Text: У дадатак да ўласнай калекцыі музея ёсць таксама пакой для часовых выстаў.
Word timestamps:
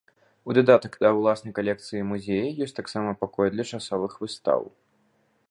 У 0.51 0.53
дадатак 0.57 0.95
да 1.03 1.11
ўласнай 1.17 1.53
калекцыі 1.59 2.07
музея 2.13 2.47
ёсць 2.67 2.75
таксама 2.81 3.09
пакой 3.21 3.47
для 3.59 3.69
часовых 3.75 4.19
выстаў. 4.25 4.61